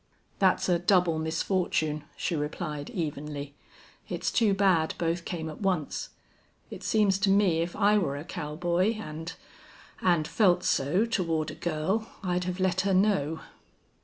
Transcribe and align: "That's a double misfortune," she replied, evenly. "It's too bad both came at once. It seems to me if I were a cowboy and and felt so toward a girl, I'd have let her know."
"That's 0.39 0.67
a 0.67 0.79
double 0.79 1.19
misfortune," 1.19 2.05
she 2.17 2.35
replied, 2.35 2.89
evenly. 2.89 3.53
"It's 4.09 4.31
too 4.31 4.55
bad 4.55 4.95
both 4.97 5.25
came 5.25 5.47
at 5.47 5.61
once. 5.61 6.09
It 6.71 6.81
seems 6.83 7.19
to 7.19 7.29
me 7.29 7.59
if 7.61 7.75
I 7.75 7.99
were 7.99 8.17
a 8.17 8.23
cowboy 8.23 8.95
and 8.95 9.31
and 10.01 10.27
felt 10.27 10.63
so 10.63 11.05
toward 11.05 11.51
a 11.51 11.53
girl, 11.53 12.09
I'd 12.23 12.45
have 12.45 12.59
let 12.59 12.81
her 12.81 12.95
know." 12.95 13.41